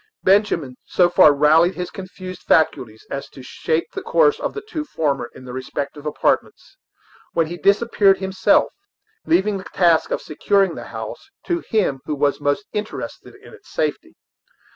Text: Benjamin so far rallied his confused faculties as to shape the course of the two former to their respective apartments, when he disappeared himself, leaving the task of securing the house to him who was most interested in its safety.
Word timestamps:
Benjamin 0.23 0.77
so 0.83 1.09
far 1.11 1.31
rallied 1.31 1.75
his 1.75 1.91
confused 1.91 2.41
faculties 2.41 3.05
as 3.11 3.29
to 3.29 3.43
shape 3.43 3.85
the 3.93 4.01
course 4.01 4.39
of 4.39 4.55
the 4.55 4.63
two 4.67 4.83
former 4.83 5.29
to 5.35 5.41
their 5.41 5.53
respective 5.53 6.07
apartments, 6.07 6.75
when 7.33 7.45
he 7.45 7.55
disappeared 7.55 8.17
himself, 8.17 8.73
leaving 9.27 9.59
the 9.59 9.69
task 9.75 10.09
of 10.09 10.19
securing 10.19 10.73
the 10.73 10.85
house 10.85 11.29
to 11.45 11.59
him 11.69 11.99
who 12.05 12.15
was 12.15 12.41
most 12.41 12.65
interested 12.73 13.35
in 13.43 13.53
its 13.53 13.69
safety. 13.69 14.15